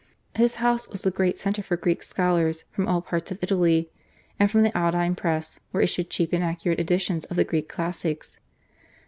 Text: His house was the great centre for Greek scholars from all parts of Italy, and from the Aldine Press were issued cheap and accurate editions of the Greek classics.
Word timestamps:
His 0.33 0.55
house 0.55 0.89
was 0.89 1.03
the 1.03 1.11
great 1.11 1.37
centre 1.37 1.61
for 1.61 1.77
Greek 1.77 2.01
scholars 2.01 2.63
from 2.71 2.87
all 2.87 3.03
parts 3.03 3.29
of 3.31 3.37
Italy, 3.43 3.91
and 4.39 4.49
from 4.49 4.63
the 4.63 4.75
Aldine 4.75 5.13
Press 5.15 5.59
were 5.71 5.81
issued 5.81 6.09
cheap 6.09 6.33
and 6.33 6.43
accurate 6.43 6.79
editions 6.79 7.25
of 7.25 7.35
the 7.37 7.43
Greek 7.43 7.69
classics. 7.69 8.39